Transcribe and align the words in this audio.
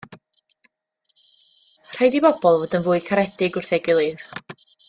Rhaid 1.97 2.19
i 2.21 2.23
bobl 2.27 2.41
fod 2.47 2.75
yn 2.81 2.89
fwy 2.91 2.99
caredig 3.11 3.63
wrth 3.63 3.79
ei 3.79 3.83
gilydd. 3.91 4.29